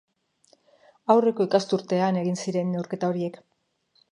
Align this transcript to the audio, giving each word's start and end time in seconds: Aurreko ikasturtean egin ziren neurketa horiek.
Aurreko 1.15 1.47
ikasturtean 1.49 2.17
egin 2.23 2.41
ziren 2.47 2.73
neurketa 2.79 3.11
horiek. 3.15 3.39